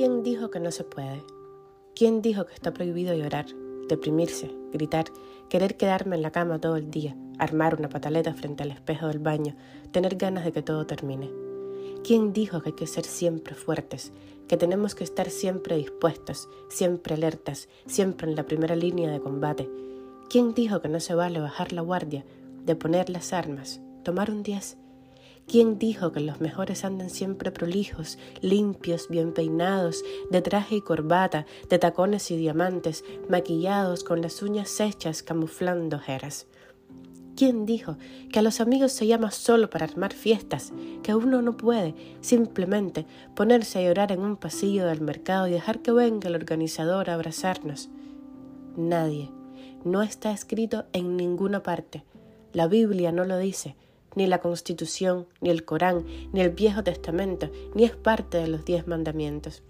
[0.00, 1.22] ¿Quién dijo que no se puede?
[1.94, 3.44] ¿Quién dijo que está prohibido llorar,
[3.86, 5.04] deprimirse, gritar,
[5.50, 9.18] querer quedarme en la cama todo el día, armar una pataleta frente al espejo del
[9.18, 9.56] baño,
[9.92, 11.30] tener ganas de que todo termine?
[12.02, 14.10] ¿Quién dijo que hay que ser siempre fuertes,
[14.48, 19.68] que tenemos que estar siempre dispuestos, siempre alertas, siempre en la primera línea de combate?
[20.30, 22.24] ¿Quién dijo que no se vale bajar la guardia,
[22.64, 24.78] de poner las armas, tomar un 10?
[25.50, 31.44] ¿Quién dijo que los mejores andan siempre prolijos, limpios, bien peinados, de traje y corbata,
[31.68, 36.46] de tacones y diamantes, maquillados con las uñas hechas camuflando ojeras?
[37.34, 37.96] ¿Quién dijo
[38.32, 43.04] que a los amigos se llama solo para armar fiestas, que uno no puede simplemente
[43.34, 47.14] ponerse a llorar en un pasillo del mercado y dejar que venga el organizador a
[47.14, 47.88] abrazarnos?
[48.76, 49.32] Nadie.
[49.82, 52.04] No está escrito en ninguna parte.
[52.52, 53.74] La Biblia no lo dice,
[54.14, 58.64] ni la Constitución, ni el Corán, ni el Viejo Testamento, ni es parte de los
[58.64, 59.62] diez mandamientos.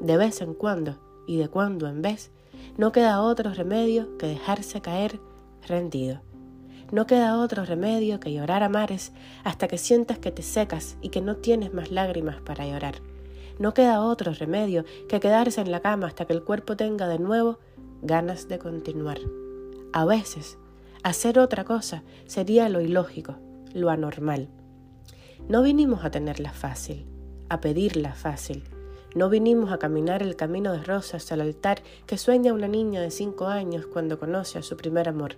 [0.00, 2.30] De vez en cuando, y de cuando en vez,
[2.76, 5.18] no queda otro remedio que dejarse caer
[5.66, 6.20] rendido.
[6.92, 11.08] No queda otro remedio que llorar a mares hasta que sientas que te secas y
[11.08, 12.96] que no tienes más lágrimas para llorar.
[13.58, 17.18] No queda otro remedio que quedarse en la cama hasta que el cuerpo tenga de
[17.18, 17.58] nuevo
[18.02, 19.18] ganas de continuar.
[19.92, 20.58] A veces,
[21.08, 23.36] hacer otra cosa sería lo ilógico,
[23.72, 24.48] lo anormal.
[25.48, 27.06] No vinimos a tenerla fácil,
[27.48, 28.64] a pedirla fácil.
[29.14, 33.12] No vinimos a caminar el camino de rosas al altar que sueña una niña de
[33.12, 35.36] cinco años cuando conoce a su primer amor.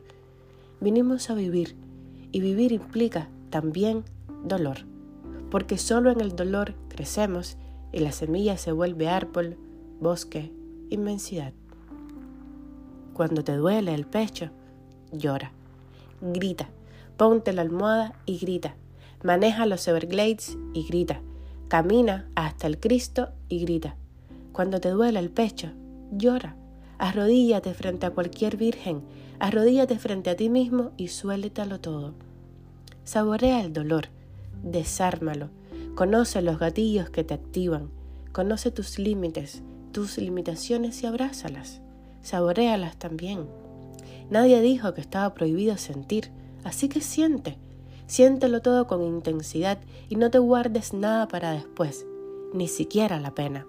[0.80, 1.76] Vinimos a vivir
[2.32, 4.04] y vivir implica también
[4.44, 4.78] dolor,
[5.50, 7.58] porque solo en el dolor crecemos
[7.92, 9.58] y la semilla se vuelve árbol,
[10.00, 10.50] bosque,
[10.88, 11.52] inmensidad.
[13.12, 14.50] Cuando te duele el pecho,
[15.12, 15.52] llora,
[16.20, 16.68] grita,
[17.16, 18.74] ponte la almohada y grita,
[19.22, 21.20] maneja los Everglades y grita,
[21.68, 23.96] camina hasta el Cristo y grita.
[24.52, 25.70] Cuando te duele el pecho,
[26.10, 26.56] llora,
[26.98, 29.02] arrodíllate frente a cualquier virgen,
[29.40, 32.14] Arrodíllate frente a ti mismo y suéltalo todo.
[33.04, 34.08] Saborea el dolor,
[34.64, 35.48] desármalo,
[35.94, 37.90] conoce los gatillos que te activan,
[38.32, 39.62] conoce tus límites,
[39.92, 41.80] tus limitaciones y abrázalas.
[42.20, 43.46] Saborealas también.
[44.30, 46.30] Nadie dijo que estaba prohibido sentir,
[46.64, 47.58] así que siente.
[48.06, 52.06] Siéntelo todo con intensidad y no te guardes nada para después,
[52.54, 53.66] ni siquiera la pena.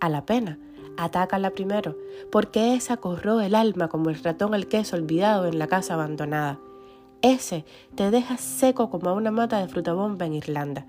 [0.00, 0.58] A la pena
[0.96, 1.96] atácala primero,
[2.30, 6.58] porque esa corroe el alma como el ratón al queso olvidado en la casa abandonada.
[7.22, 10.86] Ese te deja seco como una mata de fruta bomba en Irlanda.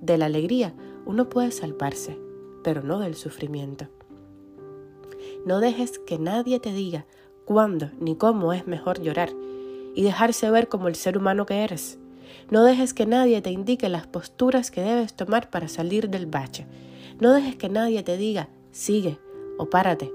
[0.00, 0.74] De la alegría
[1.06, 2.18] uno puede salvarse,
[2.64, 3.86] pero no del sufrimiento.
[5.46, 7.06] No dejes que nadie te diga
[7.48, 9.30] cuándo ni cómo es mejor llorar
[9.94, 11.98] y dejarse ver como el ser humano que eres.
[12.50, 16.66] No dejes que nadie te indique las posturas que debes tomar para salir del bache.
[17.20, 19.18] No dejes que nadie te diga, sigue,
[19.56, 20.12] o párate.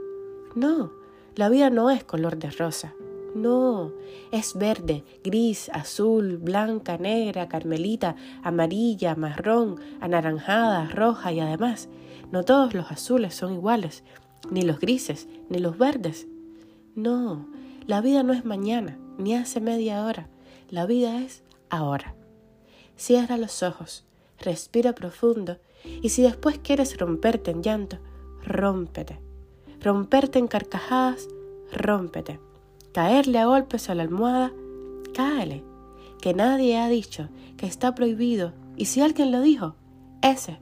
[0.54, 0.92] No,
[1.36, 2.94] la vida no es color de rosa.
[3.34, 3.92] No,
[4.32, 11.90] es verde, gris, azul, blanca, negra, carmelita, amarilla, marrón, anaranjada, roja y además,
[12.32, 14.04] no todos los azules son iguales,
[14.52, 16.28] ni los grises, ni los verdes.
[16.96, 17.48] No,
[17.86, 20.30] la vida no es mañana, ni hace media hora,
[20.70, 22.16] la vida es ahora.
[22.98, 24.06] Cierra los ojos,
[24.40, 27.98] respira profundo y si después quieres romperte en llanto,
[28.44, 29.20] rómpete
[29.84, 31.28] romperte en carcajadas,
[31.72, 32.40] rómpete.
[32.94, 34.54] Caerle a golpes a la almohada,
[35.14, 35.64] cáele.
[36.22, 37.28] Que nadie ha dicho
[37.58, 39.76] que está prohibido, y si alguien lo dijo,
[40.22, 40.60] ese.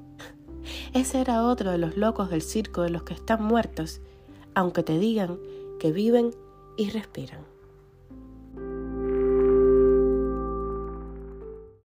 [0.93, 4.01] Ese era otro de los locos del circo de los que están muertos,
[4.55, 5.37] aunque te digan
[5.81, 6.29] que viven
[6.77, 7.50] y respiran.